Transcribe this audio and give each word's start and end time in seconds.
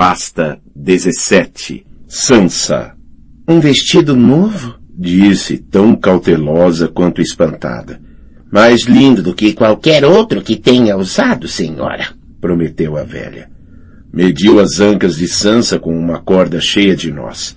Pasta 0.00 0.58
17. 0.74 1.84
Sansa. 2.08 2.94
Um 3.46 3.60
vestido 3.60 4.16
novo? 4.16 4.76
Disse, 4.96 5.58
tão 5.58 5.94
cautelosa 5.94 6.88
quanto 6.88 7.20
espantada. 7.20 8.00
Mais 8.50 8.86
lindo 8.86 9.22
do 9.22 9.34
que 9.34 9.52
qualquer 9.52 10.02
outro 10.06 10.40
que 10.40 10.56
tenha 10.56 10.96
usado, 10.96 11.46
senhora, 11.46 12.14
prometeu 12.40 12.96
a 12.96 13.02
velha. 13.02 13.50
Mediu 14.10 14.58
as 14.58 14.80
ancas 14.80 15.18
de 15.18 15.28
Sansa 15.28 15.78
com 15.78 15.94
uma 15.94 16.18
corda 16.18 16.62
cheia 16.62 16.96
de 16.96 17.12
nós. 17.12 17.54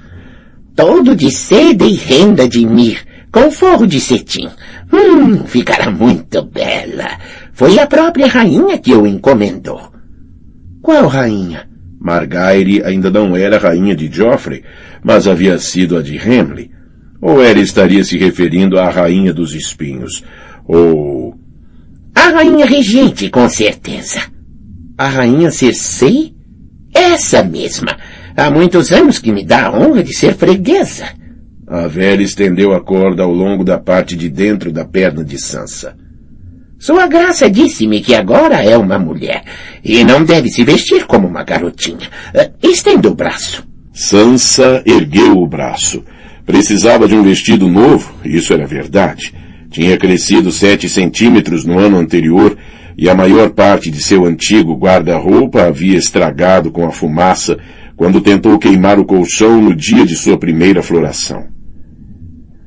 Todo 0.75 1.15
de 1.15 1.31
seda 1.31 1.85
e 1.85 1.93
renda 1.93 2.45
de 2.45 2.65
mir, 2.65 3.05
com 3.31 3.49
forro 3.51 3.87
de 3.87 4.01
cetim. 4.01 4.49
Hum, 4.91 5.45
ficará 5.45 5.89
muito 5.89 6.43
bela. 6.43 7.07
Foi 7.53 7.79
a 7.79 7.87
própria 7.87 8.27
rainha 8.27 8.77
que 8.79 8.93
o 8.93 9.07
encomendou. 9.07 9.93
Qual 10.81 11.07
rainha? 11.07 11.71
Margaire 12.03 12.83
ainda 12.83 13.09
não 13.09 13.33
era 13.33 13.57
rainha 13.57 13.95
de 13.95 14.11
Joffrey, 14.11 14.61
mas 15.01 15.25
havia 15.25 15.57
sido 15.57 15.97
a 15.97 16.01
de 16.01 16.17
Hamley. 16.17 16.69
Ou 17.21 17.41
ela 17.41 17.61
estaria 17.61 18.03
se 18.03 18.17
referindo 18.17 18.77
à 18.77 18.89
rainha 18.89 19.33
dos 19.33 19.55
espinhos, 19.55 20.21
ou... 20.67 21.33
A 22.13 22.27
rainha 22.29 22.65
regente, 22.65 23.29
com 23.29 23.47
certeza. 23.47 24.19
A 24.97 25.07
rainha 25.07 25.49
Cersei? 25.49 26.35
Essa 26.93 27.41
mesma. 27.41 27.95
Há 28.35 28.51
muitos 28.51 28.91
anos 28.91 29.17
que 29.17 29.31
me 29.31 29.45
dá 29.45 29.67
a 29.67 29.71
honra 29.71 30.03
de 30.03 30.13
ser 30.13 30.35
freguesa. 30.35 31.05
A 31.65 31.87
velha 31.87 32.21
estendeu 32.21 32.73
a 32.73 32.81
corda 32.81 33.23
ao 33.23 33.31
longo 33.31 33.63
da 33.63 33.79
parte 33.79 34.17
de 34.17 34.29
dentro 34.29 34.73
da 34.73 34.83
perna 34.83 35.23
de 35.23 35.39
Sansa. 35.39 35.95
Sua 36.83 37.07
graça 37.07 37.49
disse-me 37.49 38.01
que 38.01 38.13
agora 38.13 38.61
é 38.61 38.75
uma 38.77 38.99
mulher 38.99 39.41
e 39.81 40.03
não 40.03 40.25
deve 40.25 40.49
se 40.49 40.65
vestir 40.65 41.05
como 41.05 41.25
uma 41.25 41.41
garotinha. 41.41 42.09
Uh, 42.35 42.67
estenda 42.67 43.07
o 43.07 43.15
braço. 43.15 43.65
Sansa 43.93 44.83
ergueu 44.85 45.37
o 45.37 45.47
braço. 45.47 46.03
Precisava 46.45 47.07
de 47.07 47.15
um 47.15 47.23
vestido 47.23 47.69
novo, 47.69 48.13
isso 48.25 48.51
era 48.51 48.67
verdade. 48.67 49.33
Tinha 49.71 49.95
crescido 49.95 50.51
sete 50.51 50.89
centímetros 50.89 51.63
no 51.63 51.79
ano 51.79 51.97
anterior 51.97 52.57
e 52.97 53.09
a 53.09 53.15
maior 53.15 53.51
parte 53.51 53.89
de 53.89 54.03
seu 54.03 54.25
antigo 54.25 54.75
guarda-roupa 54.75 55.63
havia 55.63 55.97
estragado 55.97 56.69
com 56.69 56.85
a 56.85 56.91
fumaça 56.91 57.57
quando 57.95 58.19
tentou 58.19 58.59
queimar 58.59 58.99
o 58.99 59.05
colchão 59.05 59.61
no 59.61 59.73
dia 59.73 60.05
de 60.05 60.17
sua 60.17 60.37
primeira 60.37 60.83
floração. 60.83 61.45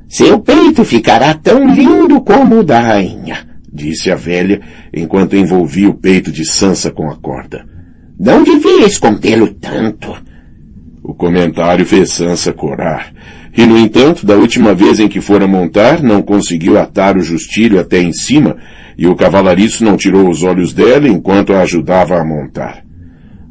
Seu 0.09 0.41
peito 0.41 0.87
ficará 0.87 1.35
tão 1.35 1.69
lindo 1.69 2.23
como 2.23 2.61
o 2.61 2.65
da 2.65 2.81
rainha, 2.81 3.56
disse 3.77 4.11
a 4.11 4.17
velha, 4.17 4.61
enquanto 4.93 5.37
envolvia 5.37 5.89
o 5.89 5.95
peito 5.95 6.33
de 6.33 6.45
Sansa 6.45 6.91
com 6.91 7.09
a 7.09 7.17
corda. 7.17 7.65
Não 8.19 8.43
devia 8.43 8.87
escondê-lo 8.87 9.55
tanto. 9.55 10.17
O 11.03 11.15
comentário 11.15 11.87
fez 11.87 12.11
Sansa 12.11 12.53
corar. 12.53 13.13
E, 13.57 13.65
no 13.65 13.79
entanto, 13.79 14.27
da 14.27 14.35
última 14.35 14.75
vez 14.75 14.99
em 14.99 15.09
que 15.09 15.21
fora 15.21 15.47
montar, 15.47 16.03
não 16.03 16.21
conseguiu 16.21 16.79
atar 16.79 17.17
o 17.17 17.23
justilho 17.23 17.79
até 17.79 18.01
em 18.01 18.13
cima, 18.13 18.57
e 18.99 19.07
o 19.07 19.15
cavalariço 19.15 19.85
não 19.85 19.97
tirou 19.97 20.29
os 20.29 20.43
olhos 20.43 20.73
dela 20.73 21.09
enquanto 21.09 21.53
a 21.53 21.61
ajudava 21.61 22.19
a 22.19 22.25
montar. 22.25 22.85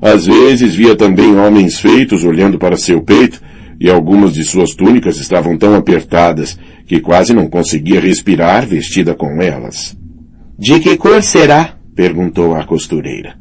Às 0.02 0.26
vezes 0.26 0.76
via 0.76 0.96
também 0.96 1.36
homens 1.38 1.80
feitos 1.80 2.24
olhando 2.24 2.60
para 2.60 2.78
seu 2.78 3.02
peito, 3.02 3.42
e 3.80 3.90
algumas 3.90 4.34
de 4.34 4.44
suas 4.44 4.76
túnicas 4.76 5.18
estavam 5.18 5.58
tão 5.58 5.76
apertadas 5.76 6.58
que 6.86 7.00
quase 7.00 7.34
não 7.34 7.48
conseguia 7.48 8.00
respirar 8.00 8.66
vestida 8.66 9.14
com 9.14 9.42
elas. 9.42 9.98
De 10.58 10.80
que 10.80 10.98
cor 10.98 11.22
será? 11.22 11.76
perguntou 11.96 12.56
a 12.56 12.66
costureira. 12.66 13.36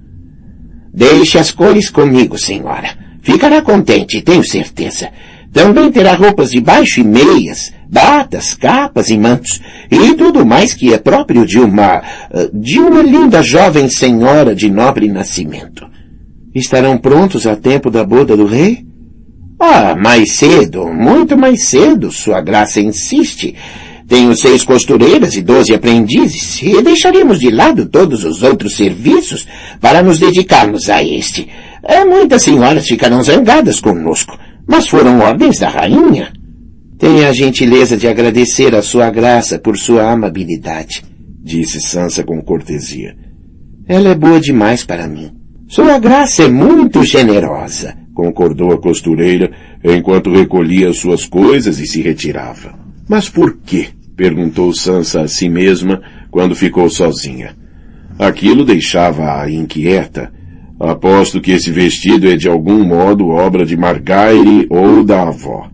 Deixe 0.92 1.38
as 1.38 1.50
cores 1.50 1.90
comigo, 1.90 2.38
senhora. 2.38 2.96
Ficará 3.22 3.62
contente, 3.62 4.22
tenho 4.22 4.44
certeza. 4.44 5.10
Também 5.52 5.90
terá 5.90 6.14
roupas 6.14 6.50
de 6.50 6.60
baixo 6.60 7.00
e 7.00 7.04
meias, 7.04 7.72
batas, 7.88 8.54
capas 8.54 9.08
e 9.08 9.16
mantos, 9.16 9.60
e 9.90 10.14
tudo 10.14 10.44
mais 10.44 10.74
que 10.74 10.92
é 10.92 10.98
próprio 10.98 11.46
de 11.46 11.58
uma, 11.60 12.02
de 12.52 12.80
uma 12.80 13.00
linda 13.02 13.42
jovem 13.42 13.88
senhora 13.88 14.54
de 14.54 14.68
nobre 14.68 15.08
nascimento. 15.08 15.86
Estarão 16.52 16.98
prontos 16.98 17.46
a 17.46 17.54
tempo 17.54 17.90
da 17.90 18.04
boda 18.04 18.36
do 18.36 18.46
rei? 18.46 18.84
Ah, 19.60 19.94
mais 19.96 20.36
cedo, 20.36 20.92
muito 20.92 21.36
mais 21.38 21.64
cedo, 21.64 22.10
sua 22.10 22.40
graça 22.40 22.80
insiste. 22.80 23.54
Tenho 24.06 24.36
seis 24.36 24.62
costureiras 24.62 25.34
e 25.34 25.42
doze 25.42 25.74
aprendizes, 25.74 26.60
e 26.62 26.82
deixaremos 26.82 27.38
de 27.38 27.50
lado 27.50 27.86
todos 27.86 28.24
os 28.24 28.42
outros 28.42 28.76
serviços 28.76 29.46
para 29.80 30.02
nos 30.02 30.18
dedicarmos 30.18 30.90
a 30.90 31.02
este. 31.02 31.48
É, 31.82 32.04
muitas 32.04 32.42
senhoras 32.42 32.86
ficarão 32.86 33.22
zangadas 33.22 33.80
conosco, 33.80 34.38
mas 34.66 34.88
foram 34.88 35.20
ordens 35.20 35.58
da 35.58 35.68
rainha. 35.68 36.32
Tenha 36.98 37.28
a 37.28 37.32
gentileza 37.32 37.96
de 37.96 38.06
agradecer 38.06 38.74
a 38.74 38.82
sua 38.82 39.10
graça 39.10 39.58
por 39.58 39.76
sua 39.76 40.10
amabilidade, 40.10 41.02
disse 41.42 41.80
Sansa 41.80 42.22
com 42.22 42.40
cortesia. 42.42 43.16
Ela 43.86 44.10
é 44.10 44.14
boa 44.14 44.40
demais 44.40 44.84
para 44.84 45.08
mim. 45.08 45.30
Sua 45.66 45.98
graça 45.98 46.44
é 46.44 46.48
muito 46.48 47.02
generosa 47.02 48.04
concordou 48.14 48.72
a 48.72 48.80
costureira, 48.80 49.50
enquanto 49.82 50.32
recolhia 50.32 50.92
suas 50.92 51.26
coisas 51.26 51.78
e 51.80 51.86
se 51.86 52.00
retirava. 52.00 52.83
Mas 53.08 53.28
por 53.28 53.58
quê? 53.64 53.88
perguntou 54.16 54.72
Sansa 54.72 55.22
a 55.22 55.28
si 55.28 55.48
mesma 55.48 56.00
quando 56.30 56.54
ficou 56.54 56.88
sozinha. 56.88 57.56
Aquilo 58.18 58.64
deixava-a 58.64 59.50
inquieta. 59.50 60.32
Aposto 60.78 61.40
que 61.40 61.52
esse 61.52 61.70
vestido 61.70 62.28
é 62.28 62.36
de 62.36 62.48
algum 62.48 62.84
modo 62.84 63.28
obra 63.28 63.64
de 63.64 63.76
Margaire 63.76 64.66
ou 64.70 65.04
da 65.04 65.22
avó. 65.22 65.68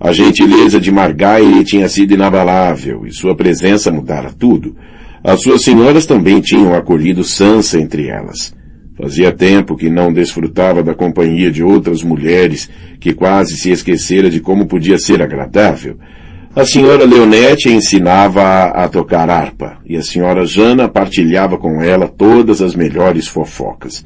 A 0.00 0.12
gentileza 0.12 0.78
de 0.78 0.90
Margaire 0.90 1.64
tinha 1.64 1.88
sido 1.88 2.12
inabalável 2.14 3.06
e 3.06 3.12
sua 3.12 3.34
presença 3.34 3.90
mudara 3.90 4.32
tudo. 4.32 4.76
As 5.24 5.40
suas 5.42 5.62
senhoras 5.62 6.06
também 6.06 6.40
tinham 6.40 6.74
acolhido 6.74 7.24
Sansa 7.24 7.80
entre 7.80 8.08
elas. 8.08 8.54
Fazia 8.96 9.32
tempo 9.32 9.76
que 9.76 9.90
não 9.90 10.12
desfrutava 10.12 10.82
da 10.82 10.94
companhia 10.94 11.50
de 11.50 11.62
outras 11.62 12.02
mulheres, 12.02 12.70
que 12.98 13.12
quase 13.12 13.56
se 13.56 13.70
esquecera 13.70 14.30
de 14.30 14.40
como 14.40 14.66
podia 14.66 14.98
ser 14.98 15.20
agradável. 15.20 15.98
A 16.56 16.64
senhora 16.64 17.04
Leonete 17.04 17.68
ensinava 17.68 18.68
a, 18.68 18.88
tocar 18.88 19.28
harpa, 19.28 19.76
e 19.84 19.94
a 19.94 20.02
senhora 20.02 20.46
Jana 20.46 20.88
partilhava 20.88 21.58
com 21.58 21.82
ela 21.82 22.08
todas 22.08 22.62
as 22.62 22.74
melhores 22.74 23.28
fofocas. 23.28 24.02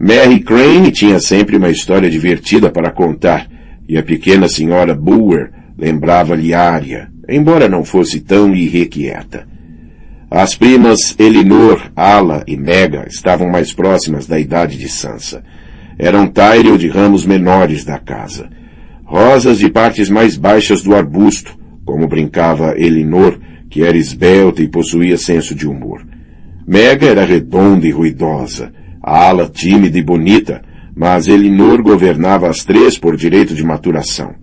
Mary 0.00 0.40
Crane 0.40 0.90
tinha 0.90 1.20
sempre 1.20 1.58
uma 1.58 1.68
história 1.68 2.08
divertida 2.08 2.70
para 2.70 2.90
contar, 2.90 3.46
e 3.86 3.98
a 3.98 4.02
pequena 4.02 4.48
senhora 4.48 4.94
Boer 4.94 5.50
lembrava-lhe 5.76 6.54
Ária, 6.54 7.10
embora 7.28 7.68
não 7.68 7.84
fosse 7.84 8.20
tão 8.20 8.56
irrequieta. 8.56 9.46
As 10.30 10.54
primas 10.54 11.14
Elinor, 11.18 11.92
Ala 11.94 12.42
e 12.46 12.56
Mega 12.56 13.04
estavam 13.06 13.50
mais 13.50 13.70
próximas 13.70 14.26
da 14.26 14.40
idade 14.40 14.78
de 14.78 14.88
Sansa. 14.88 15.44
Eram 15.98 16.26
Tyrell 16.26 16.78
de 16.78 16.88
ramos 16.88 17.26
menores 17.26 17.84
da 17.84 17.98
casa. 17.98 18.48
Rosas 19.04 19.58
de 19.58 19.68
partes 19.68 20.08
mais 20.08 20.38
baixas 20.38 20.80
do 20.80 20.94
arbusto, 20.94 21.60
como 21.84 22.06
brincava 22.06 22.74
Elinor, 22.76 23.38
que 23.68 23.82
era 23.82 23.96
esbelta 23.96 24.62
e 24.62 24.68
possuía 24.68 25.16
senso 25.16 25.54
de 25.54 25.66
humor. 25.66 26.06
Mega 26.66 27.06
era 27.06 27.24
redonda 27.24 27.86
e 27.86 27.90
ruidosa, 27.90 28.72
Ala 29.02 29.48
tímida 29.48 29.98
e 29.98 30.02
bonita, 30.02 30.62
mas 30.94 31.26
Elinor 31.26 31.82
governava 31.82 32.48
as 32.48 32.64
três 32.64 32.96
por 32.98 33.16
direito 33.16 33.54
de 33.54 33.64
maturação. 33.64 34.34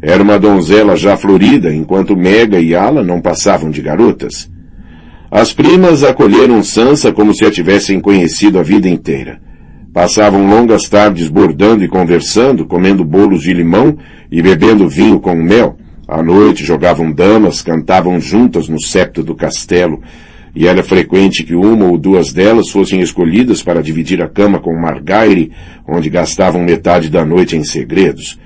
Era 0.00 0.22
uma 0.22 0.38
donzela 0.38 0.96
já 0.96 1.16
florida, 1.16 1.74
enquanto 1.74 2.16
Mega 2.16 2.60
e 2.60 2.74
Ala 2.74 3.02
não 3.02 3.20
passavam 3.20 3.70
de 3.70 3.82
garotas. 3.82 4.48
As 5.30 5.52
primas 5.52 6.04
acolheram 6.04 6.62
Sansa 6.62 7.12
como 7.12 7.34
se 7.34 7.44
a 7.44 7.50
tivessem 7.50 8.00
conhecido 8.00 8.58
a 8.58 8.62
vida 8.62 8.88
inteira. 8.88 9.40
Passavam 9.92 10.48
longas 10.48 10.88
tardes 10.88 11.28
bordando 11.28 11.84
e 11.84 11.88
conversando, 11.88 12.64
comendo 12.64 13.04
bolos 13.04 13.42
de 13.42 13.52
limão 13.52 13.98
e 14.30 14.40
bebendo 14.40 14.88
vinho 14.88 15.18
com 15.18 15.34
mel. 15.34 15.76
À 16.08 16.22
noite 16.22 16.64
jogavam 16.64 17.12
damas, 17.12 17.60
cantavam 17.60 18.18
juntas 18.18 18.66
no 18.66 18.80
septo 18.80 19.22
do 19.22 19.34
castelo, 19.34 20.00
e 20.56 20.66
era 20.66 20.82
frequente 20.82 21.44
que 21.44 21.54
uma 21.54 21.84
ou 21.84 21.98
duas 21.98 22.32
delas 22.32 22.70
fossem 22.70 23.02
escolhidas 23.02 23.62
para 23.62 23.82
dividir 23.82 24.22
a 24.22 24.28
cama 24.28 24.58
com 24.58 24.74
Margaire, 24.74 25.52
onde 25.86 26.08
gastavam 26.08 26.62
metade 26.62 27.10
da 27.10 27.26
noite 27.26 27.58
em 27.58 27.62
segredos. 27.62 28.40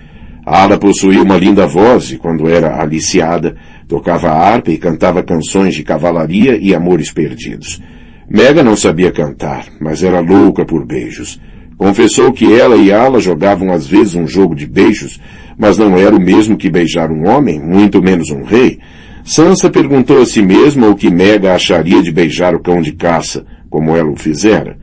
Ala 0.44 0.76
possuía 0.76 1.22
uma 1.22 1.36
linda 1.36 1.64
voz 1.64 2.10
e, 2.10 2.18
quando 2.18 2.48
era 2.48 2.82
aliciada, 2.82 3.54
tocava 3.86 4.30
harpa 4.30 4.72
e 4.72 4.76
cantava 4.76 5.22
canções 5.22 5.72
de 5.72 5.84
cavalaria 5.84 6.58
e 6.60 6.74
amores 6.74 7.12
perdidos. 7.12 7.80
Mega 8.28 8.64
não 8.64 8.74
sabia 8.74 9.12
cantar, 9.12 9.66
mas 9.80 10.02
era 10.02 10.18
louca 10.18 10.64
por 10.64 10.84
beijos. 10.84 11.40
Confessou 11.78 12.32
que 12.32 12.52
ela 12.52 12.76
e 12.76 12.92
Ala 12.92 13.20
jogavam 13.20 13.72
às 13.72 13.86
vezes 13.86 14.16
um 14.16 14.26
jogo 14.26 14.56
de 14.56 14.66
beijos, 14.66 15.20
mas 15.62 15.78
não 15.78 15.96
era 15.96 16.12
o 16.12 16.20
mesmo 16.20 16.56
que 16.56 16.68
beijar 16.68 17.12
um 17.12 17.28
homem, 17.28 17.60
muito 17.60 18.02
menos 18.02 18.30
um 18.30 18.42
rei. 18.42 18.80
Sansa 19.22 19.70
perguntou 19.70 20.20
a 20.20 20.26
si 20.26 20.42
mesma 20.42 20.88
o 20.88 20.96
que 20.96 21.08
Mega 21.08 21.54
acharia 21.54 22.02
de 22.02 22.10
beijar 22.10 22.52
o 22.52 22.58
cão 22.58 22.82
de 22.82 22.90
caça, 22.90 23.46
como 23.70 23.94
ela 23.94 24.10
o 24.10 24.16
fizera. 24.16 24.76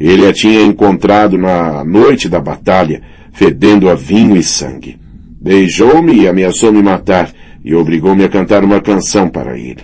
Ele 0.00 0.26
a 0.26 0.32
tinha 0.32 0.62
encontrado 0.62 1.36
na 1.36 1.84
noite 1.84 2.30
da 2.30 2.40
batalha, 2.40 3.02
fedendo 3.30 3.90
a 3.90 3.94
vinho 3.94 4.34
e 4.34 4.42
sangue. 4.42 4.98
Beijou-me 5.38 6.22
e 6.22 6.26
ameaçou 6.26 6.72
me 6.72 6.82
matar, 6.82 7.30
e 7.62 7.74
obrigou-me 7.74 8.24
a 8.24 8.28
cantar 8.30 8.64
uma 8.64 8.80
canção 8.80 9.28
para 9.28 9.58
ele. 9.58 9.82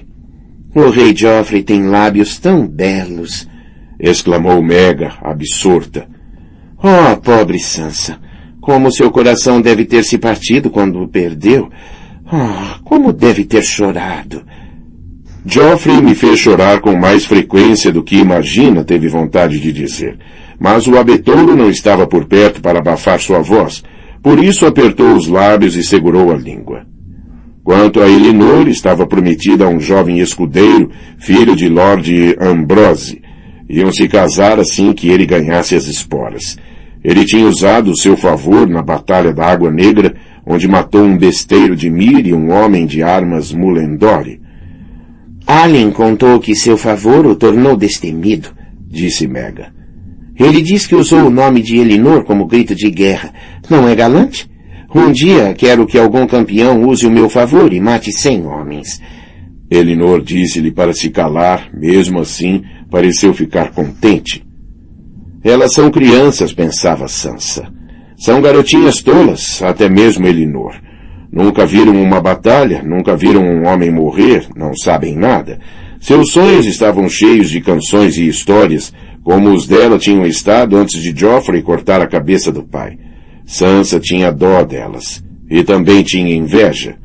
O 0.75 0.89
rei 0.89 1.15
Joffrey 1.15 1.63
tem 1.63 1.89
lábios 1.89 2.39
tão 2.39 2.67
belos, 2.67 3.47
exclamou 4.01 4.63
Mega, 4.63 5.13
absorta. 5.21 6.09
Oh, 6.83 7.19
pobre 7.19 7.59
Sansa! 7.59 8.28
Como 8.61 8.93
seu 8.93 9.11
coração 9.11 9.61
deve 9.61 9.85
ter 9.85 10.03
se 10.05 10.19
partido 10.19 10.71
quando 10.71 11.01
o 11.01 11.09
perdeu. 11.09 11.71
Oh, 12.31 12.83
como 12.85 13.13
deve 13.13 13.45
ter 13.45 13.63
chorado. 13.63 14.43
Joffrey 15.47 16.03
me 16.03 16.15
fez 16.15 16.39
chorar 16.39 16.81
com 16.81 16.95
mais 16.95 17.25
frequência 17.25 17.91
do 17.91 18.03
que 18.03 18.17
imagina, 18.17 18.85
teve 18.85 19.09
vontade 19.09 19.59
de 19.59 19.73
dizer. 19.73 20.19
Mas 20.61 20.87
o 20.87 20.99
abetouro 20.99 21.57
não 21.57 21.71
estava 21.71 22.07
por 22.07 22.27
perto 22.27 22.61
para 22.61 22.81
abafar 22.81 23.19
sua 23.19 23.41
voz. 23.41 23.83
Por 24.23 24.43
isso 24.43 24.67
apertou 24.67 25.15
os 25.15 25.27
lábios 25.27 25.77
e 25.77 25.83
segurou 25.83 26.33
a 26.33 26.37
língua. 26.37 26.85
Quanto 27.65 28.01
a 28.01 28.09
Elinor, 28.09 28.69
estava 28.69 29.07
prometida 29.07 29.65
a 29.65 29.69
um 29.69 29.79
jovem 29.79 30.21
escudeiro, 30.21 30.91
filho 31.19 31.55
de 31.55 31.69
Lord 31.69 32.37
Ambrose. 32.41 33.23
Iam 33.69 33.93
se 33.93 34.09
casar 34.09 34.59
assim 34.59 34.93
que 34.93 35.09
ele 35.09 35.27
ganhasse 35.27 35.75
as 35.75 35.87
esporas. 35.87 36.57
Ele 37.03 37.25
tinha 37.25 37.47
usado 37.47 37.91
o 37.91 37.97
seu 37.97 38.17
favor 38.17 38.69
na 38.69 38.83
Batalha 38.83 39.33
da 39.33 39.47
Água 39.47 39.71
Negra, 39.71 40.15
onde 40.47 40.67
matou 40.67 41.03
um 41.03 41.17
besteiro 41.17 41.77
de 41.77 41.91
Mir 41.91 42.27
e 42.27 42.33
um 42.33 42.51
homem 42.51 42.87
de 42.87 43.03
armas 43.03 43.53
Mulendore. 43.53 44.41
Alien 45.47 45.91
contou 45.91 46.41
que 46.41 46.55
seu 46.55 46.77
favor 46.77 47.27
o 47.27 47.35
tornou 47.35 47.77
destemido, 47.77 48.51
disse 48.87 49.27
Mega. 49.27 49.73
Ele 50.39 50.63
diz 50.63 50.87
que 50.87 50.95
usou 50.95 51.27
o 51.27 51.31
nome 51.31 51.63
de 51.63 51.77
Elinor 51.77 52.25
como 52.25 52.47
grito 52.47 52.75
de 52.75 52.91
guerra. 52.91 53.33
Não 53.69 53.89
é 53.89 53.95
galante? 53.95 54.49
Um 54.95 55.11
dia 55.11 55.53
quero 55.55 55.87
que 55.87 55.99
algum 55.99 56.27
campeão 56.27 56.85
use 56.85 57.07
o 57.07 57.11
meu 57.11 57.29
favor 57.29 57.73
e 57.73 57.81
mate 57.81 58.13
cem 58.13 58.47
homens. 58.47 59.03
Elinor 59.71 60.23
disse-lhe 60.23 60.71
para 60.71 60.95
se 60.95 61.11
calar, 61.11 61.69
mesmo 61.75 62.21
assim, 62.21 62.63
pareceu 62.91 63.35
ficar 63.35 63.73
contente. 63.73 64.48
Elas 65.43 65.73
são 65.73 65.91
crianças, 65.91 66.53
pensava 66.53 67.07
Sansa. 67.07 67.69
São 68.17 68.43
garotinhas 68.43 69.01
tolas, 69.01 69.63
até 69.63 69.89
mesmo 69.89 70.27
Elinor. 70.27 70.75
Nunca 71.31 71.65
viram 71.65 72.01
uma 72.03 72.21
batalha, 72.21 72.83
nunca 72.83 73.17
viram 73.17 73.43
um 73.43 73.67
homem 73.69 73.91
morrer, 73.91 74.49
não 74.57 74.75
sabem 74.75 75.15
nada. 75.15 75.61
Seus 76.01 76.33
sonhos 76.33 76.67
estavam 76.67 77.09
cheios 77.09 77.51
de 77.51 77.61
canções 77.61 78.17
e 78.17 78.27
histórias, 78.27 78.93
como 79.23 79.51
os 79.51 79.67
dela 79.67 79.99
tinham 79.99 80.27
estado 80.27 80.77
antes 80.77 81.01
de 81.01 81.15
Joffrey 81.17 81.63
cortar 81.63 82.01
a 82.01 82.07
cabeça 82.07 82.51
do 82.51 82.65
pai. 82.65 82.99
Sansa 83.47 84.01
tinha 84.01 84.33
dó 84.33 84.65
delas. 84.65 85.23
E 85.49 85.63
também 85.63 86.03
tinha 86.03 86.35
inveja. 86.35 86.97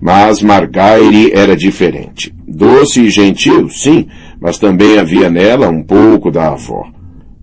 Mas 0.00 0.40
Margaery 0.40 1.32
era 1.32 1.56
diferente. 1.56 2.32
Doce 2.46 3.02
e 3.02 3.10
gentil, 3.10 3.68
sim, 3.68 4.06
mas 4.40 4.58
também 4.58 4.98
havia 4.98 5.28
nela 5.28 5.68
um 5.68 5.82
pouco 5.82 6.30
da 6.30 6.48
avó. 6.48 6.84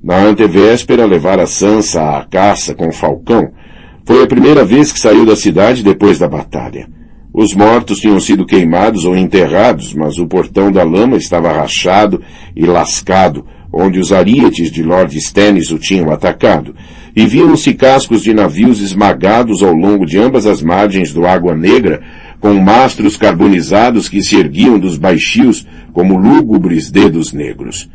Na 0.02 0.16
antevéspera 0.16 1.06
levara 1.06 1.46
Sansa 1.46 2.02
à 2.02 2.24
caça 2.24 2.74
com 2.74 2.90
Falcão. 2.90 3.52
Foi 4.06 4.24
a 4.24 4.28
primeira 4.28 4.64
vez 4.64 4.94
que 4.94 5.00
saiu 5.00 5.26
da 5.26 5.36
cidade 5.36 5.84
depois 5.84 6.18
da 6.18 6.28
batalha. 6.28 6.88
Os 7.34 7.54
mortos 7.54 8.00
tinham 8.00 8.20
sido 8.20 8.46
queimados 8.46 9.04
ou 9.04 9.16
enterrados, 9.16 9.94
mas 9.94 10.18
o 10.18 10.26
portão 10.26 10.72
da 10.72 10.84
lama 10.84 11.18
estava 11.18 11.52
rachado 11.52 12.22
e 12.56 12.66
lascado, 12.66 13.46
onde 13.74 14.00
os 14.00 14.14
arietes 14.14 14.72
de 14.72 14.82
Lord 14.82 15.16
Stannis 15.18 15.70
o 15.70 15.78
tinham 15.78 16.12
atacado, 16.12 16.74
e 17.14 17.26
viam-se 17.26 17.74
cascos 17.74 18.24
de 18.24 18.34
navios 18.34 18.82
esmagados 18.82 19.62
ao 19.62 19.74
longo 19.74 20.06
de 20.06 20.18
ambas 20.18 20.48
as 20.48 20.64
margens 20.64 21.12
do 21.12 21.28
Água 21.28 21.56
Negra, 21.56 22.02
com 22.40 22.54
mastros 22.54 23.18
carbonizados 23.18 24.08
que 24.08 24.24
se 24.24 24.38
erguiam 24.38 24.80
dos 24.80 24.98
baixios 24.98 25.68
como 25.92 26.18
lúgubres 26.18 26.90
dedos 26.90 27.34
negros. 27.34 27.90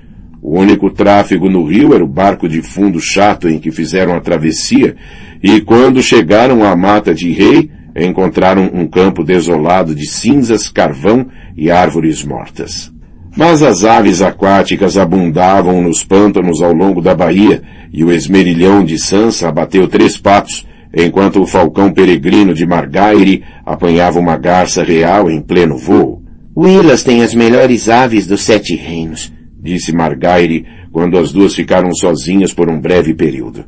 O 0.46 0.60
único 0.60 0.90
tráfego 0.90 1.48
no 1.48 1.64
rio 1.64 1.94
era 1.94 2.04
o 2.04 2.06
barco 2.06 2.46
de 2.46 2.60
fundo 2.60 3.00
chato 3.00 3.48
em 3.48 3.58
que 3.58 3.70
fizeram 3.70 4.14
a 4.14 4.20
travessia, 4.20 4.94
e 5.42 5.58
quando 5.62 6.02
chegaram 6.02 6.62
à 6.62 6.76
mata 6.76 7.14
de 7.14 7.32
rei, 7.32 7.70
encontraram 7.96 8.70
um 8.74 8.86
campo 8.86 9.24
desolado 9.24 9.94
de 9.94 10.06
cinzas, 10.06 10.68
carvão 10.68 11.28
e 11.56 11.70
árvores 11.70 12.22
mortas. 12.22 12.92
Mas 13.34 13.62
as 13.62 13.86
aves 13.86 14.20
aquáticas 14.20 14.98
abundavam 14.98 15.80
nos 15.80 16.04
pântanos 16.04 16.60
ao 16.60 16.74
longo 16.74 17.00
da 17.00 17.14
baía, 17.14 17.62
e 17.90 18.04
o 18.04 18.12
esmerilhão 18.12 18.84
de 18.84 18.98
Sansa 18.98 19.48
abateu 19.48 19.88
três 19.88 20.18
patos, 20.18 20.66
enquanto 20.94 21.40
o 21.40 21.46
falcão 21.46 21.90
peregrino 21.90 22.52
de 22.52 22.66
Margaire 22.66 23.42
apanhava 23.64 24.20
uma 24.20 24.36
garça 24.36 24.84
real 24.84 25.30
em 25.30 25.40
pleno 25.40 25.78
voo. 25.78 26.22
Willas 26.54 27.02
tem 27.02 27.22
as 27.22 27.34
melhores 27.34 27.88
aves 27.88 28.26
dos 28.26 28.42
sete 28.42 28.76
reinos, 28.76 29.32
disse 29.64 29.92
Margaire 29.92 30.66
quando 30.92 31.18
as 31.18 31.32
duas 31.32 31.54
ficaram 31.54 31.92
sozinhas 31.94 32.52
por 32.52 32.70
um 32.70 32.78
breve 32.78 33.14
período. 33.14 33.64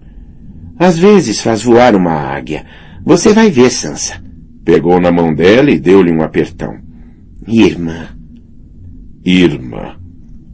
Às 0.78 0.98
vezes 0.98 1.40
faz 1.40 1.62
voar 1.62 1.96
uma 1.96 2.12
águia. 2.12 2.66
Você 3.04 3.32
vai 3.32 3.50
ver, 3.50 3.70
Sansa. 3.70 4.22
Pegou 4.64 5.00
na 5.00 5.10
mão 5.10 5.34
dela 5.34 5.70
e 5.70 5.80
deu-lhe 5.80 6.12
um 6.12 6.22
apertão. 6.22 6.76
Irmã, 7.48 8.08
Irmã. 9.24 9.96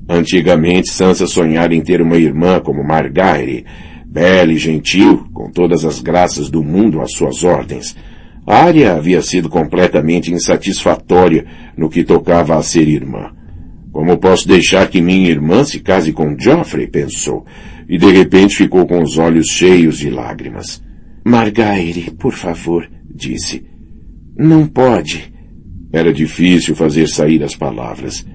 Antigamente 0.08 0.90
Sansa 0.90 1.26
sonhara 1.26 1.74
em 1.74 1.80
ter 1.80 2.00
uma 2.00 2.16
irmã 2.16 2.60
como 2.60 2.84
Margaire, 2.84 3.64
bela 4.06 4.52
e 4.52 4.58
gentil, 4.58 5.26
com 5.32 5.50
todas 5.50 5.84
as 5.84 6.00
graças 6.00 6.50
do 6.50 6.62
mundo 6.62 7.00
às 7.00 7.12
suas 7.12 7.42
ordens. 7.42 7.96
Arya 8.46 8.94
havia 8.94 9.22
sido 9.22 9.48
completamente 9.48 10.32
insatisfatória 10.32 11.46
no 11.76 11.88
que 11.88 12.04
tocava 12.04 12.56
a 12.56 12.62
ser 12.62 12.88
irmã. 12.88 13.30
Como 13.92 14.16
posso 14.16 14.48
deixar 14.48 14.88
que 14.88 15.02
minha 15.02 15.28
irmã 15.28 15.64
se 15.64 15.78
case 15.78 16.12
com 16.12 16.34
Joffrey? 16.38 16.86
pensou, 16.86 17.44
e 17.88 17.98
de 17.98 18.10
repente 18.10 18.56
ficou 18.56 18.86
com 18.86 19.02
os 19.02 19.18
olhos 19.18 19.48
cheios 19.48 19.98
de 19.98 20.08
lágrimas. 20.08 20.82
Margaire, 21.24 22.10
por 22.12 22.32
favor, 22.32 22.88
disse. 23.14 23.64
Não 24.36 24.66
pode. 24.66 25.32
Era 25.92 26.12
difícil 26.12 26.74
fazer 26.74 27.06
sair 27.06 27.44
as 27.44 27.54
palavras. 27.54 28.26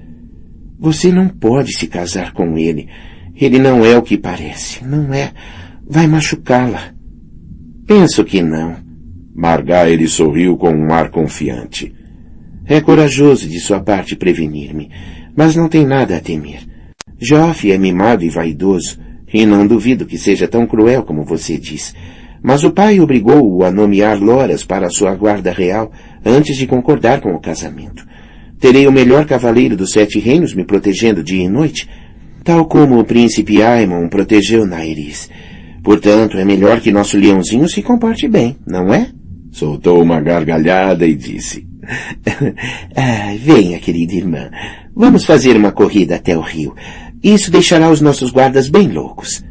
Você 0.78 1.10
não 1.10 1.28
pode 1.28 1.76
se 1.76 1.88
casar 1.88 2.32
com 2.32 2.56
ele. 2.56 2.88
Ele 3.34 3.58
não 3.58 3.84
é 3.84 3.98
o 3.98 4.02
que 4.02 4.16
parece. 4.16 4.84
Não 4.84 5.12
é. 5.12 5.32
Vai 5.88 6.06
machucá-la. 6.06 6.94
Penso 7.84 8.24
que 8.24 8.42
não. 8.42 8.76
Margaire 9.34 10.06
sorriu 10.06 10.56
com 10.56 10.70
um 10.70 10.92
ar 10.92 11.10
confiante. 11.10 11.94
É 12.64 12.80
corajoso 12.80 13.48
de 13.48 13.58
sua 13.58 13.80
parte 13.80 14.14
prevenir-me, 14.14 14.90
mas 15.38 15.54
não 15.54 15.68
tem 15.68 15.86
nada 15.86 16.16
a 16.16 16.20
temer. 16.20 16.66
Joff 17.16 17.70
é 17.70 17.78
mimado 17.78 18.24
e 18.24 18.28
vaidoso, 18.28 18.98
e 19.32 19.46
não 19.46 19.68
duvido 19.68 20.04
que 20.04 20.18
seja 20.18 20.48
tão 20.48 20.66
cruel 20.66 21.04
como 21.04 21.24
você 21.24 21.56
diz. 21.56 21.94
Mas 22.42 22.64
o 22.64 22.72
pai 22.72 22.98
obrigou-o 22.98 23.62
a 23.62 23.70
nomear 23.70 24.20
loras 24.20 24.64
para 24.64 24.90
sua 24.90 25.14
guarda 25.14 25.52
real 25.52 25.92
antes 26.26 26.56
de 26.56 26.66
concordar 26.66 27.20
com 27.20 27.32
o 27.32 27.40
casamento. 27.40 28.04
Terei 28.58 28.88
o 28.88 28.92
melhor 28.92 29.26
cavaleiro 29.26 29.76
dos 29.76 29.92
sete 29.92 30.18
reinos 30.18 30.54
me 30.54 30.64
protegendo 30.64 31.22
dia 31.22 31.44
e 31.44 31.48
noite, 31.48 31.88
tal 32.42 32.66
como 32.66 32.98
o 32.98 33.04
príncipe 33.04 33.62
Aemon 33.62 34.08
protegeu 34.08 34.66
Nairis. 34.66 35.30
Portanto, 35.84 36.36
é 36.36 36.44
melhor 36.44 36.80
que 36.80 36.90
nosso 36.90 37.16
leãozinho 37.16 37.68
se 37.68 37.80
comporte 37.80 38.26
bem, 38.26 38.56
não 38.66 38.92
é? 38.92 39.12
Soltou 39.52 40.02
uma 40.02 40.20
gargalhada 40.20 41.06
e 41.06 41.14
disse. 41.14 41.64
ah, 42.96 43.34
venha, 43.38 43.78
querida 43.78 44.14
irmã. 44.14 44.50
Vamos 44.94 45.24
fazer 45.24 45.56
uma 45.56 45.72
corrida 45.72 46.16
até 46.16 46.36
o 46.36 46.40
rio. 46.40 46.74
Isso 47.22 47.50
deixará 47.50 47.90
os 47.90 48.00
nossos 48.00 48.30
guardas 48.30 48.68
bem 48.68 48.88
loucos. 48.88 49.42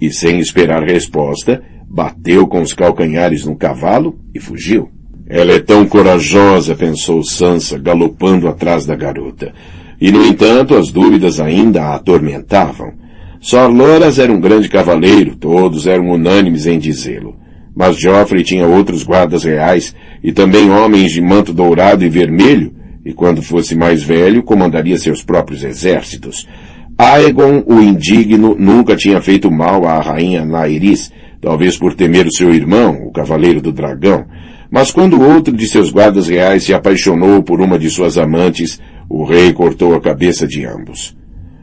E 0.00 0.10
sem 0.10 0.38
esperar 0.38 0.82
resposta, 0.82 1.62
bateu 1.88 2.46
com 2.46 2.60
os 2.60 2.74
calcanhares 2.74 3.44
no 3.44 3.56
cavalo 3.56 4.18
e 4.34 4.40
fugiu. 4.40 4.90
Ela 5.28 5.52
é 5.52 5.58
tão 5.58 5.86
corajosa, 5.86 6.74
pensou 6.74 7.22
Sansa, 7.24 7.78
galopando 7.78 8.48
atrás 8.48 8.86
da 8.86 8.94
garota. 8.94 9.52
E, 10.00 10.12
no 10.12 10.24
entanto, 10.24 10.76
as 10.76 10.90
dúvidas 10.90 11.40
ainda 11.40 11.82
a 11.82 11.94
atormentavam. 11.94 12.92
Sor 13.40 13.70
Loras 13.70 14.18
era 14.18 14.32
um 14.32 14.40
grande 14.40 14.68
cavaleiro, 14.68 15.36
todos 15.36 15.86
eram 15.86 16.10
unânimes 16.10 16.66
em 16.66 16.78
dizê-lo. 16.78 17.36
Mas 17.76 18.00
Joffrey 18.00 18.42
tinha 18.42 18.66
outros 18.66 19.02
guardas 19.02 19.44
reais, 19.44 19.94
e 20.24 20.32
também 20.32 20.70
homens 20.70 21.12
de 21.12 21.20
manto 21.20 21.52
dourado 21.52 22.02
e 22.02 22.08
vermelho, 22.08 22.72
e 23.04 23.12
quando 23.12 23.42
fosse 23.42 23.76
mais 23.76 24.02
velho, 24.02 24.42
comandaria 24.42 24.96
seus 24.96 25.22
próprios 25.22 25.62
exércitos. 25.62 26.48
Aegon, 26.96 27.62
o 27.66 27.78
indigno, 27.78 28.56
nunca 28.58 28.96
tinha 28.96 29.20
feito 29.20 29.50
mal 29.50 29.86
à 29.86 30.00
rainha 30.00 30.44
Nairis, 30.46 31.12
talvez 31.40 31.76
por 31.76 31.94
temer 31.94 32.26
o 32.26 32.32
seu 32.32 32.54
irmão, 32.54 33.02
o 33.06 33.12
cavaleiro 33.12 33.60
do 33.60 33.70
dragão, 33.70 34.24
mas 34.70 34.90
quando 34.90 35.20
outro 35.20 35.54
de 35.54 35.66
seus 35.68 35.90
guardas 35.90 36.28
reais 36.28 36.64
se 36.64 36.74
apaixonou 36.74 37.42
por 37.42 37.60
uma 37.60 37.78
de 37.78 37.90
suas 37.90 38.16
amantes, 38.16 38.80
o 39.08 39.24
rei 39.24 39.52
cortou 39.52 39.94
a 39.94 40.00
cabeça 40.00 40.46
de 40.46 40.64
ambos. 40.64 41.16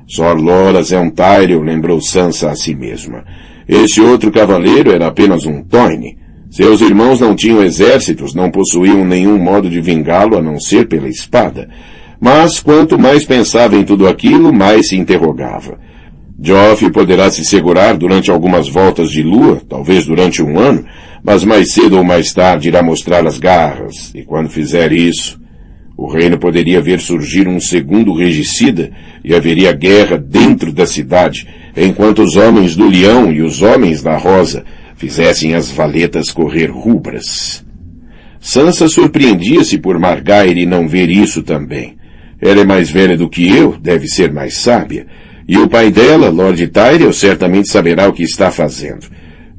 Sor 0.08 0.40
Loras 0.40 0.92
é 0.92 1.00
um 1.00 1.10
Tyrell, 1.10 1.62
lembrou 1.62 2.00
Sansa 2.00 2.52
a 2.52 2.56
si 2.56 2.76
mesma. 2.76 3.26
Esse 3.68 4.02
outro 4.02 4.32
cavaleiro 4.32 4.92
era 4.92 5.08
apenas 5.08 5.46
um 5.46 5.64
Toyne. 5.64 6.18
Seus 6.50 6.82
irmãos 6.82 7.20
não 7.20 7.36
tinham 7.36 7.64
exércitos, 7.64 8.36
não 8.36 8.52
possuíam 8.52 9.04
nenhum 9.04 9.38
modo 9.38 9.70
de 9.70 9.82
vingá-lo 9.82 10.38
a 10.38 10.42
não 10.42 10.60
ser 10.60 10.88
pela 10.88 11.10
espada. 11.10 11.68
Mas 12.20 12.60
quanto 12.60 13.00
mais 13.00 13.26
pensava 13.26 13.76
em 13.76 13.84
tudo 13.84 14.08
aquilo, 14.08 14.54
mais 14.54 14.90
se 14.90 14.96
interrogava. 14.96 15.80
Joff 16.40 16.90
poderá 16.92 17.32
se 17.32 17.46
segurar 17.46 17.98
durante 17.98 18.30
algumas 18.30 18.68
voltas 18.68 19.10
de 19.10 19.24
lua, 19.24 19.62
talvez 19.68 20.06
durante 20.06 20.44
um 20.44 20.60
ano, 20.60 20.86
mas 21.24 21.44
mais 21.44 21.72
cedo 21.72 21.98
ou 21.98 22.04
mais 22.04 22.34
tarde 22.34 22.68
irá 22.68 22.84
mostrar 22.84 23.26
as 23.26 23.38
garras, 23.38 24.12
e 24.14 24.24
quando 24.24 24.50
fizer 24.50 24.92
isso, 24.92 25.40
o 25.96 26.08
reino 26.08 26.38
poderia 26.38 26.82
ver 26.82 27.00
surgir 27.00 27.48
um 27.48 27.60
segundo 27.60 28.14
regicida 28.14 28.92
e 29.24 29.34
haveria 29.34 29.72
guerra 29.72 30.18
dentro 30.18 30.74
da 30.74 30.86
cidade, 30.86 31.48
enquanto 31.76 32.22
os 32.22 32.36
homens 32.36 32.76
do 32.76 32.88
leão 32.88 33.32
e 33.32 33.42
os 33.42 33.62
homens 33.62 34.02
da 34.02 34.18
rosa 34.18 34.64
fizessem 34.96 35.54
as 35.56 35.70
valetas 35.70 36.32
correr 36.32 36.70
rubras. 36.70 37.64
Sansa 38.40 38.88
surpreendia-se 38.88 39.78
por 39.78 39.98
Margaire 39.98 40.66
não 40.66 40.88
ver 40.88 41.10
isso 41.10 41.42
também. 41.42 41.98
Ela 42.42 42.62
é 42.62 42.66
mais 42.66 42.90
velha 42.90 43.18
do 43.18 43.30
que 43.30 43.48
eu, 43.48 43.78
deve 43.80 44.08
ser 44.08 44.32
mais 44.32 44.56
sábia, 44.56 45.08
e 45.48 45.58
o 45.58 45.68
pai 45.68 45.92
dela, 45.92 46.30
Lord 46.30 46.68
Tyrell, 46.68 47.14
certamente 47.14 47.70
saberá 47.70 48.08
o 48.08 48.14
que 48.14 48.24
está 48.24 48.52
fazendo. 48.52 49.08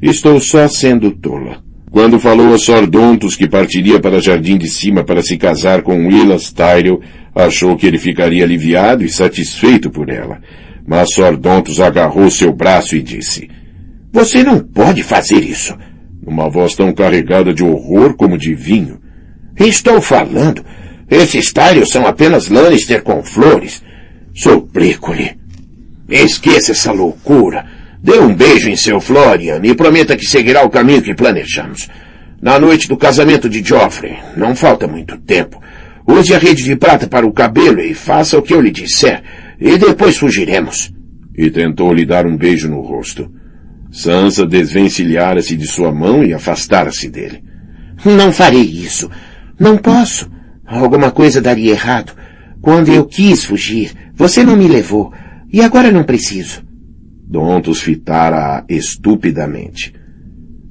Estou 0.02 0.40
só 0.40 0.68
sendo 0.68 1.11
tola. 1.11 1.62
Quando 1.90 2.18
falou 2.18 2.52
a 2.52 2.59
Sordontos 2.59 3.37
que 3.37 3.49
partiria 3.49 4.00
para 4.00 4.21
Jardim 4.21 4.59
de 4.59 4.68
Cima 4.68 5.04
para 5.04 5.23
se 5.23 5.37
casar 5.37 5.83
com 5.83 6.09
Willas 6.09 6.52
Tyrell, 6.52 7.00
achou 7.35 7.76
que 7.76 7.87
ele 7.87 7.99
ficaria 7.99 8.44
aliviado 8.44 9.04
e 9.04 9.09
satisfeito 9.09 9.90
por 9.90 10.11
ela. 10.11 10.40
Mas 10.87 11.14
Sordontos 11.14 11.81
agarrou 11.81 12.31
seu 12.31 12.53
braço 12.53 12.95
e 12.95 13.03
disse, 13.03 13.49
Você 14.12 14.43
não 14.43 14.61
pode 14.61 15.03
fazer 15.03 15.43
isso. 15.43 15.76
Numa 16.23 16.49
voz 16.49 16.75
tão 16.75 16.93
carregada 16.93 17.53
de 17.53 17.64
horror 17.64 18.14
como 18.14 18.38
de 18.38 18.55
vinho. 18.55 19.00
Estou 19.59 20.00
falando. 20.00 20.64
Esses 21.11 21.53
Tyrell 21.53 21.87
são 21.87 22.07
apenas 22.07 22.49
Lannister 22.49 23.03
com 23.03 23.23
flores. 23.23 23.83
Suplico-lhe. 24.35 25.37
Esqueça 26.09 26.73
essa 26.73 26.93
loucura. 26.93 27.64
Dê 28.03 28.19
um 28.19 28.35
beijo 28.35 28.69
em 28.69 28.76
seu 28.76 29.00
Florian 29.00 29.61
e 29.62 29.75
prometa 29.75 30.17
que 30.17 30.26
seguirá 30.26 30.62
o 30.64 30.71
caminho 30.71 31.03
que 31.03 31.14
planejamos. 31.14 31.88
Na 32.43 32.59
noite 32.59 32.87
do 32.87 32.97
casamento 32.97 33.49
de 33.49 33.62
Joffrey, 33.64 34.19
não 34.37 34.55
falta 34.55 34.87
muito 34.87 35.17
tempo. 35.17 35.62
Use 36.06 36.34
a 36.34 36.38
rede 36.38 36.64
de 36.64 36.76
prata 36.76 37.06
para 37.06 37.26
o 37.26 37.32
cabelo 37.32 37.80
e 37.80 37.94
faça 37.94 38.38
o 38.38 38.42
que 38.42 38.52
eu 38.52 38.61
lhe 38.61 38.70
disser, 38.70 39.23
e 39.58 39.78
depois 39.78 40.16
fugiremos. 40.16 40.92
E 41.37 41.50
tentou 41.50 41.92
lhe 41.92 42.04
dar 42.04 42.26
um 42.26 42.37
beijo 42.37 42.68
no 42.68 42.80
rosto. 42.80 43.30
Sansa 43.90 44.46
desvencilhara-se 44.46 45.56
de 45.56 45.66
sua 45.66 45.92
mão 45.92 46.23
e 46.23 46.34
afastara-se 46.34 47.08
dele. 47.08 47.42
Não 48.04 48.32
farei 48.32 48.62
isso. 48.62 49.11
Não 49.58 49.76
posso. 49.76 50.30
Alguma 50.66 51.11
coisa 51.11 51.40
daria 51.40 51.70
errado. 51.70 52.12
Quando 52.61 52.88
eu 52.88 53.04
quis 53.04 53.44
fugir, 53.44 53.92
você 54.14 54.42
não 54.42 54.56
me 54.56 54.68
levou. 54.68 55.12
E 55.52 55.62
agora 55.62 55.92
não 55.92 56.02
preciso. 56.02 56.62
Dontos 57.26 57.80
fitara 57.80 58.64
estupidamente. 58.68 59.94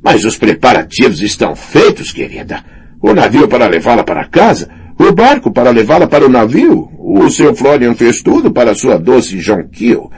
Mas 0.03 0.25
os 0.25 0.37
preparativos 0.37 1.21
estão 1.21 1.55
feitos, 1.55 2.11
querida. 2.11 2.63
O 3.01 3.13
navio 3.13 3.47
para 3.47 3.67
levá-la 3.67 4.03
para 4.03 4.25
casa, 4.25 4.69
o 4.99 5.11
barco 5.11 5.51
para 5.51 5.71
levá-la 5.71 6.07
para 6.07 6.25
o 6.25 6.29
navio. 6.29 6.89
O 6.99 7.29
seu 7.29 7.55
Florian 7.55 7.95
fez 7.95 8.21
tudo 8.21 8.51
para 8.51 8.75
sua 8.75 8.97
doce 8.97 9.39
Jonquil. 9.39 10.09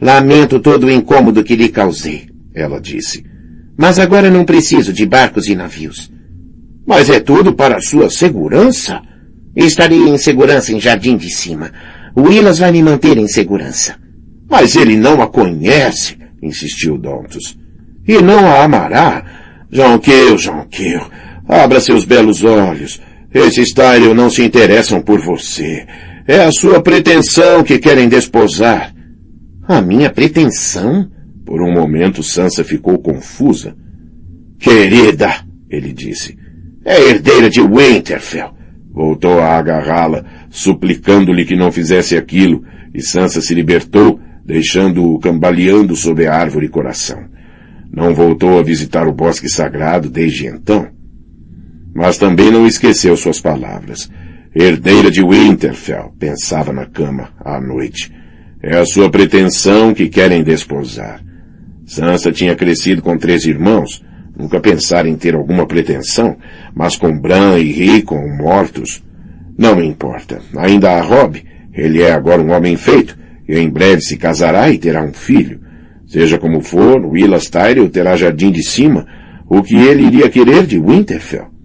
Lamento 0.00 0.60
todo 0.60 0.86
o 0.86 0.90
incômodo 0.90 1.42
que 1.42 1.56
lhe 1.56 1.68
causei, 1.68 2.28
ela 2.54 2.80
disse. 2.80 3.24
Mas 3.76 3.98
agora 3.98 4.30
não 4.30 4.44
preciso 4.44 4.92
de 4.92 5.06
barcos 5.06 5.48
e 5.48 5.54
navios. 5.54 6.10
Mas 6.86 7.10
é 7.10 7.18
tudo 7.18 7.54
para 7.54 7.80
sua 7.80 8.08
segurança. 8.08 9.02
Estarei 9.54 10.08
em 10.08 10.16
segurança 10.18 10.72
em 10.72 10.80
Jardim 10.80 11.16
de 11.16 11.30
Cima. 11.30 11.72
Willas 12.16 12.58
vai 12.58 12.72
me 12.72 12.82
manter 12.82 13.18
em 13.18 13.26
segurança. 13.26 13.96
Mas 14.48 14.76
ele 14.76 14.96
não 14.96 15.20
a 15.20 15.26
conhece, 15.26 16.16
insistiu 16.42 16.96
Dontos. 16.96 17.58
E 18.06 18.22
não 18.22 18.46
a 18.46 18.62
amará. 18.62 19.24
Jonquil, 19.70 20.38
Jonquil, 20.38 21.00
abra 21.48 21.80
seus 21.80 22.04
belos 22.04 22.44
olhos. 22.44 23.00
Esses 23.36 23.70
Tyrell 23.74 24.14
não 24.14 24.30
se 24.30 24.42
interessam 24.42 25.02
por 25.02 25.20
você. 25.20 25.86
É 26.26 26.42
a 26.42 26.50
sua 26.50 26.80
pretensão 26.80 27.62
que 27.62 27.78
querem 27.78 28.08
desposar. 28.08 28.94
A 29.68 29.82
minha 29.82 30.08
pretensão? 30.08 31.10
Por 31.44 31.60
um 31.60 31.70
momento 31.70 32.22
Sansa 32.22 32.64
ficou 32.64 32.98
confusa. 32.98 33.76
Querida, 34.58 35.34
ele 35.68 35.92
disse, 35.92 36.34
é 36.82 37.10
herdeira 37.10 37.50
de 37.50 37.60
Winterfell. 37.60 38.54
Voltou 38.90 39.38
a 39.38 39.58
agarrá-la, 39.58 40.24
suplicando-lhe 40.48 41.44
que 41.44 41.54
não 41.54 41.70
fizesse 41.70 42.16
aquilo, 42.16 42.64
e 42.94 43.02
Sansa 43.02 43.42
se 43.42 43.52
libertou, 43.52 44.18
deixando-o 44.46 45.18
cambaleando 45.18 45.94
sob 45.94 46.26
a 46.26 46.34
árvore 46.34 46.70
coração. 46.70 47.22
Não 47.92 48.14
voltou 48.14 48.58
a 48.58 48.62
visitar 48.62 49.06
o 49.06 49.12
bosque 49.12 49.46
sagrado 49.46 50.08
desde 50.08 50.46
então. 50.46 50.95
Mas 51.96 52.18
também 52.18 52.50
não 52.50 52.66
esqueceu 52.66 53.16
suas 53.16 53.40
palavras. 53.40 54.10
Herdeira 54.54 55.10
de 55.10 55.24
Winterfell, 55.24 56.12
pensava 56.18 56.70
na 56.70 56.84
cama, 56.84 57.30
à 57.42 57.58
noite. 57.58 58.12
É 58.62 58.76
a 58.76 58.84
sua 58.84 59.10
pretensão 59.10 59.94
que 59.94 60.10
querem 60.10 60.44
desposar. 60.44 61.24
Sansa 61.86 62.30
tinha 62.30 62.54
crescido 62.54 63.00
com 63.00 63.16
três 63.16 63.46
irmãos, 63.46 64.04
nunca 64.36 64.60
pensara 64.60 65.08
em 65.08 65.16
ter 65.16 65.34
alguma 65.34 65.66
pretensão, 65.66 66.36
mas 66.74 66.96
com 66.96 67.18
Bran 67.18 67.58
e 67.58 67.72
Rickon 67.72 68.28
mortos, 68.36 69.02
não 69.56 69.82
importa. 69.82 70.42
Ainda 70.58 70.90
há 70.90 71.00
Rob. 71.00 71.42
Ele 71.72 72.02
é 72.02 72.12
agora 72.12 72.42
um 72.42 72.52
homem 72.52 72.76
feito, 72.76 73.16
e 73.48 73.58
em 73.58 73.70
breve 73.70 74.02
se 74.02 74.18
casará 74.18 74.70
e 74.70 74.76
terá 74.76 75.02
um 75.02 75.14
filho. 75.14 75.60
Seja 76.06 76.36
como 76.36 76.60
for, 76.60 77.06
Willas 77.06 77.48
Tyrell 77.48 77.88
terá 77.88 78.16
jardim 78.16 78.50
de 78.50 78.62
cima, 78.62 79.06
o 79.48 79.62
que 79.62 79.76
ele 79.76 80.06
iria 80.06 80.28
querer 80.28 80.66
de 80.66 80.78
Winterfell. 80.78 81.55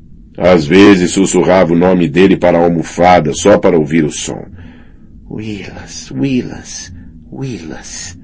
Às 0.44 0.66
vezes 0.66 1.12
sussurrava 1.12 1.72
o 1.72 1.78
nome 1.78 2.08
dele 2.08 2.36
para 2.36 2.58
a 2.58 2.64
almofada, 2.64 3.32
só 3.32 3.60
para 3.60 3.78
ouvir 3.78 4.04
o 4.04 4.10
som. 4.10 4.44
Willas, 5.30 6.10
Willas, 6.10 6.92
Willas. 7.32 8.18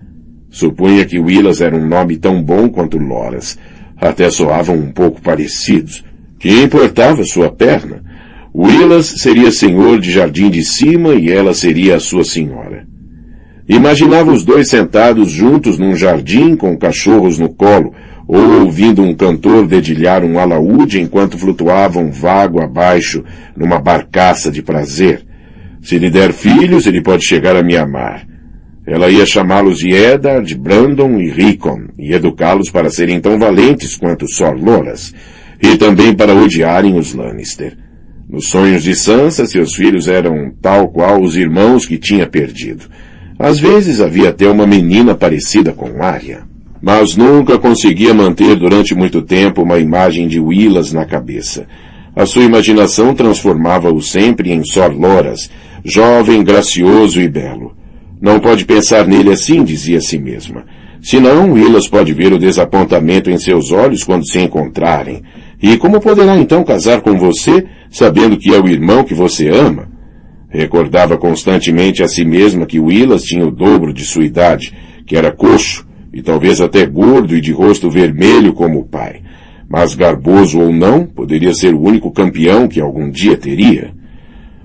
Supunha 0.50 1.06
que 1.06 1.20
Willas 1.20 1.62
era 1.62 1.76
um 1.76 1.88
nome 1.88 2.18
tão 2.18 2.42
bom 2.42 2.70
quanto 2.70 2.98
Loras. 2.98 3.60
Até 3.96 4.32
soavam 4.32 4.76
um 4.76 4.92
pouco 4.92 5.22
parecidos. 5.22 6.04
Que 6.40 6.50
importava 6.64 7.24
sua 7.24 7.52
perna? 7.52 8.04
Willas 8.54 9.06
seria 9.18 9.52
senhor 9.52 10.00
de 10.00 10.12
Jardim 10.12 10.50
de 10.50 10.64
Cima 10.64 11.14
e 11.14 11.32
ela 11.32 11.54
seria 11.54 11.98
a 11.98 12.00
sua 12.00 12.24
senhora. 12.24 12.88
Imaginava 13.70 14.32
os 14.32 14.44
dois 14.44 14.70
sentados 14.70 15.30
juntos 15.30 15.78
num 15.78 15.96
jardim 15.96 16.56
com 16.56 16.76
cachorros 16.76 17.38
no 17.38 17.50
colo, 17.50 17.94
ou 18.28 18.62
ouvindo 18.62 19.02
um 19.02 19.16
cantor 19.16 19.66
dedilhar 19.66 20.24
um 20.24 20.38
alaúde 20.38 21.00
enquanto 21.00 21.38
flutuavam 21.38 22.12
vago 22.12 22.62
abaixo 22.62 23.24
numa 23.56 23.80
barcaça 23.80 24.52
de 24.52 24.62
prazer. 24.62 25.26
Se 25.82 25.98
lhe 25.98 26.10
der 26.10 26.34
filhos, 26.34 26.86
ele 26.86 27.02
pode 27.02 27.26
chegar 27.26 27.56
a 27.56 27.64
me 27.64 27.78
amar. 27.78 28.28
Ela 28.86 29.10
ia 29.10 29.26
chamá-los 29.26 29.80
de 29.80 29.94
Eddard, 29.94 30.54
Brandon 30.56 31.18
e 31.20 31.30
Rickon, 31.30 31.88
e 31.98 32.14
educá-los 32.14 32.70
para 32.70 32.90
serem 32.90 33.20
tão 33.20 33.38
valentes 33.38 33.96
quanto 33.96 34.28
Sor 34.28 34.56
Loras, 34.56 35.14
e 35.62 35.78
também 35.78 36.14
para 36.14 36.34
odiarem 36.34 36.98
os 36.98 37.14
Lannister. 37.14 37.78
Nos 38.30 38.50
sonhos 38.50 38.84
de 38.84 38.96
Sansa, 38.96 39.46
seus 39.46 39.74
filhos 39.74 40.08
eram 40.08 40.52
tal 40.62 40.90
qual 40.90 41.22
os 41.22 41.38
irmãos 41.38 41.86
que 41.86 41.98
tinha 41.98 42.28
perdido. 42.28 42.86
Às 43.40 43.60
vezes 43.60 44.02
havia 44.02 44.30
até 44.30 44.50
uma 44.50 44.68
menina 44.68 45.16
parecida 45.16 45.72
com 45.72 46.04
Arya. 46.04 46.44
Mas 46.82 47.16
nunca 47.16 47.58
conseguia 47.58 48.14
manter 48.14 48.56
durante 48.56 48.94
muito 48.94 49.22
tempo 49.22 49.64
uma 49.64 49.80
imagem 49.80 50.28
de 50.28 50.40
Willas 50.40 50.94
na 50.94 51.06
cabeça. 51.06 51.68
A 52.16 52.26
sua 52.26 52.44
imaginação 52.44 53.14
transformava-o 53.14 54.02
sempre 54.02 54.52
em 54.52 54.64
Sor 54.64 54.92
Loras, 54.92 55.50
jovem, 55.84 56.44
gracioso 56.44 57.22
e 57.22 57.28
belo. 57.28 57.76
Não 58.22 58.40
pode 58.40 58.66
pensar 58.66 59.08
nele 59.08 59.32
assim, 59.32 59.64
dizia 59.64 60.00
a 60.00 60.02
si 60.02 60.18
mesma. 60.18 60.66
Senão, 61.02 61.52
Willas 61.52 61.88
pode 61.88 62.14
ver 62.14 62.34
o 62.34 62.40
desapontamento 62.40 63.30
em 63.30 63.38
seus 63.38 63.72
olhos 63.72 64.04
quando 64.04 64.28
se 64.28 64.40
encontrarem. 64.40 65.22
E 65.62 65.78
como 65.78 66.00
poderá 66.00 66.38
então 66.38 66.64
casar 66.64 67.02
com 67.02 67.18
você 67.18 67.66
sabendo 67.90 68.38
que 68.38 68.54
é 68.54 68.60
o 68.60 68.68
irmão 68.68 69.04
que 69.04 69.14
você 69.14 69.48
ama. 69.50 69.88
Recordava 70.50 71.18
constantemente 71.18 72.02
a 72.04 72.08
si 72.08 72.26
mesma 72.26 72.66
que 72.66 72.80
Willas 72.80 73.24
tinha 73.24 73.46
o 73.46 73.52
dobro 73.52 73.94
de 73.94 74.04
sua 74.06 74.26
idade, 74.26 74.74
que 75.06 75.16
era 75.16 75.32
coxo, 75.32 75.87
e 76.18 76.22
talvez 76.24 76.60
até 76.60 76.84
gordo 76.84 77.36
e 77.36 77.40
de 77.40 77.52
rosto 77.52 77.92
vermelho 77.92 78.52
como 78.52 78.80
o 78.80 78.86
pai. 78.86 79.22
Mas 79.70 79.94
garboso 79.94 80.60
ou 80.60 80.74
não, 80.74 81.06
poderia 81.06 81.54
ser 81.54 81.76
o 81.76 81.80
único 81.80 82.10
campeão 82.10 82.68
que 82.68 82.82
algum 82.82 83.08
dia 83.12 83.38
teria. 83.38 83.94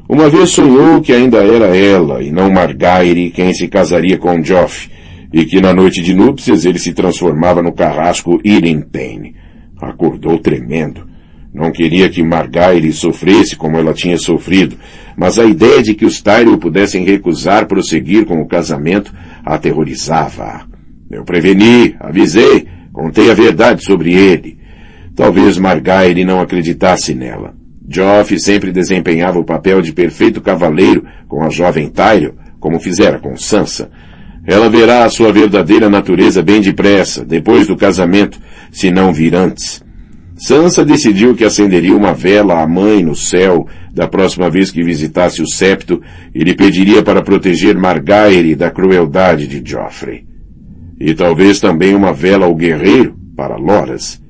Uma 0.09 0.31
vez 0.31 0.49
sonhou 0.49 1.03
que 1.03 1.13
ainda 1.13 1.45
era 1.45 1.77
ela, 1.77 2.23
e 2.23 2.31
não 2.31 2.51
Margaire, 2.51 3.31
quem 3.31 3.53
se 3.53 3.69
casaria 3.69 4.17
com 4.17 4.43
Joff, 4.43 4.89
e 5.31 5.45
que 5.45 5.61
na 5.61 5.75
noite 5.75 6.01
de 6.01 6.15
núpcias 6.15 6.65
ele 6.65 6.79
se 6.79 6.95
transformava 6.95 7.61
no 7.61 7.73
carrasco 7.73 8.41
Irentane. 8.43 9.37
Acordou 9.79 10.39
tremendo. 10.39 11.07
Não 11.53 11.71
queria 11.71 12.09
que 12.09 12.23
Margaire 12.23 12.91
sofresse 12.95 13.57
como 13.57 13.77
ela 13.77 13.93
tinha 13.93 14.17
sofrido, 14.17 14.79
mas 15.15 15.39
a 15.39 15.45
ideia 15.45 15.83
de 15.83 15.93
que 15.93 16.07
os 16.07 16.23
Tyrell 16.23 16.57
pudessem 16.57 17.05
recusar 17.05 17.67
prosseguir 17.67 18.25
com 18.25 18.41
o 18.41 18.49
casamento 18.49 19.13
aterrorizava-a. 19.45 20.72
Eu 21.13 21.25
preveni, 21.25 21.95
avisei, 22.01 22.67
contei 22.91 23.31
a 23.31 23.35
verdade 23.35 23.85
sobre 23.85 24.15
ele. 24.15 24.59
Talvez 25.15 25.59
Margaire 25.59 26.25
não 26.25 26.41
acreditasse 26.41 27.15
nela. 27.15 27.55
Joff 27.87 28.41
sempre 28.41 28.73
desempenhava 28.73 29.39
o 29.39 29.45
papel 29.45 29.83
de 29.83 29.93
perfeito 29.93 30.41
cavaleiro 30.41 31.05
com 31.29 31.43
a 31.43 31.51
jovem 31.51 31.91
Tyrell, 31.91 32.35
como 32.59 32.81
fizera 32.81 33.19
com 33.19 33.37
Sansa. 33.37 33.91
Ela 34.47 34.71
verá 34.71 35.05
a 35.05 35.11
sua 35.11 35.31
verdadeira 35.31 35.91
natureza 35.91 36.43
bem 36.43 36.63
depressa, 36.63 37.23
depois 37.27 37.67
do 37.67 37.77
casamento, 37.77 38.41
se 38.71 38.91
não 38.91 39.13
vir 39.13 39.35
antes. 39.35 39.85
Sansa 40.35 40.83
decidiu 40.83 41.35
que 41.35 41.45
acenderia 41.45 41.95
uma 41.95 42.15
vela 42.15 42.63
à 42.63 42.67
mãe 42.67 43.05
no 43.05 43.15
céu 43.15 43.67
da 43.93 44.09
próxima 44.09 44.49
vez 44.49 44.71
que 44.71 44.83
visitasse 44.83 45.43
o 45.43 45.47
septo 45.47 46.01
e 46.35 46.43
lhe 46.43 46.55
pediria 46.55 47.03
para 47.03 47.23
proteger 47.23 47.77
Margaery 47.77 48.55
da 48.55 48.71
crueldade 48.71 49.47
de 49.47 49.63
Joffrey. 49.71 50.32
E 51.03 51.15
talvez 51.15 51.59
também 51.59 51.95
uma 51.95 52.13
vela 52.13 52.47
ao 52.47 52.55
guerreiro 52.55 53.17
para 53.37 53.57
Loras. 53.57 54.23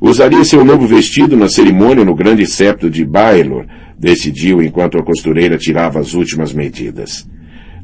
Usaria 0.00 0.44
seu 0.44 0.64
novo 0.64 0.86
vestido 0.86 1.36
na 1.36 1.48
cerimônia 1.48 2.04
no 2.04 2.14
grande 2.14 2.46
septo 2.46 2.88
de 2.88 3.04
Baelor, 3.04 3.66
decidiu 3.98 4.62
enquanto 4.62 4.98
a 4.98 5.02
costureira 5.02 5.58
tirava 5.58 5.98
as 5.98 6.14
últimas 6.14 6.52
medidas. 6.52 7.28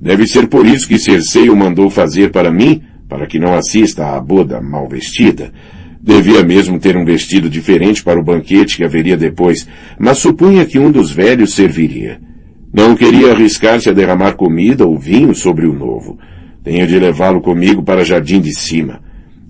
Deve 0.01 0.27
ser 0.27 0.47
por 0.47 0.65
isso 0.65 0.87
que 0.87 0.99
Cersei 0.99 1.51
o 1.51 1.57
mandou 1.57 1.91
fazer 1.91 2.31
para 2.31 2.53
mim, 2.53 2.83
para 3.09 3.27
que 3.27 3.41
não 3.41 3.55
assista 3.55 4.15
à 4.15 4.21
boda 4.21 4.61
mal 4.61 4.89
vestida, 4.89 5.53
Devia 6.01 6.45
mesmo 6.45 6.79
ter 6.79 6.97
um 6.97 7.05
vestido 7.05 7.51
diferente 7.51 8.03
para 8.03 8.21
o 8.21 8.25
banquete 8.25 8.77
que 8.77 8.85
haveria 8.85 9.17
depois, 9.17 9.69
mas 9.99 10.19
supunha 10.19 10.65
que 10.65 10.79
um 10.79 10.91
dos 10.91 11.11
velhos 11.11 11.55
serviria. 11.55 12.21
Não 12.73 12.95
queria 12.95 13.33
arriscar-se 13.33 13.91
a 13.91 13.93
derramar 13.93 14.35
comida 14.35 14.87
ou 14.87 14.97
vinho 14.97 15.35
sobre 15.35 15.67
o 15.67 15.73
novo. 15.73 16.19
Tenho 16.69 16.87
de 16.87 16.99
levá-lo 16.99 17.41
comigo 17.41 17.83
para 17.83 18.05
Jardim 18.05 18.43
de 18.43 18.55
Cima. 18.55 19.01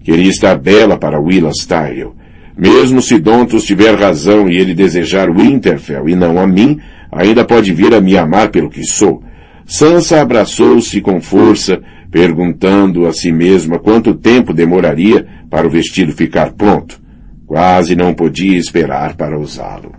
Queria 0.04 0.30
estar 0.30 0.56
bela 0.56 0.96
para 0.96 1.18
Willas 1.18 1.66
Tyrell. 1.66 2.14
Mesmo 2.56 3.02
se 3.02 3.18
Dontos 3.18 3.64
tiver 3.64 3.98
razão 3.98 4.48
e 4.48 4.56
ele 4.56 4.72
desejar 4.72 5.28
Winterfell 5.28 6.08
e 6.08 6.14
não 6.14 6.38
a 6.38 6.46
mim, 6.46 6.78
ainda 7.10 7.44
pode 7.44 7.74
vir 7.74 7.92
a 7.92 8.00
me 8.00 8.16
amar 8.16 8.50
pelo 8.50 8.70
que 8.70 8.84
sou. 8.84 9.20
Sansa 9.66 10.20
abraçou-se 10.20 11.00
com 11.00 11.20
força, 11.20 11.82
perguntando 12.08 13.04
a 13.04 13.12
si 13.12 13.32
mesma 13.32 13.80
quanto 13.80 14.14
tempo 14.14 14.54
demoraria 14.54 15.26
para 15.50 15.66
o 15.66 15.70
vestido 15.70 16.12
ficar 16.12 16.52
pronto. 16.52 17.00
Quase 17.44 17.96
não 17.96 18.14
podia 18.14 18.56
esperar 18.56 19.16
para 19.16 19.36
usá-lo. 19.36 19.90